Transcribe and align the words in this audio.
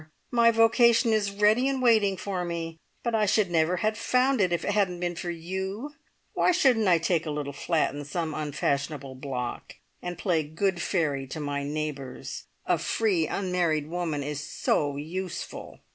My 0.31 0.49
vocation 0.49 1.13
is 1.13 1.29
ready 1.29 1.67
and 1.67 1.79
waiting 1.79 2.17
for 2.17 2.43
me, 2.43 2.79
but 3.03 3.13
I 3.13 3.27
should 3.27 3.51
never 3.51 3.77
have 3.85 3.95
found 3.95 4.41
it 4.41 4.51
if 4.51 4.65
it 4.65 4.71
hadn't 4.71 4.99
been 4.99 5.13
for 5.15 5.29
you! 5.29 5.91
Why 6.33 6.51
shouldn't 6.51 6.87
I 6.87 6.97
take 6.97 7.27
a 7.27 7.29
little 7.29 7.53
flat 7.53 7.93
in 7.93 8.03
some 8.03 8.33
unfashionable 8.33 9.13
block, 9.13 9.75
and 10.01 10.17
play 10.17 10.41
good 10.41 10.81
fairy 10.81 11.27
to 11.27 11.39
my 11.39 11.61
neighbours? 11.61 12.45
A 12.65 12.79
free, 12.79 13.27
unmarried 13.27 13.89
woman 13.89 14.23
is 14.23 14.39
so 14.41 14.97
useful! 14.97 15.81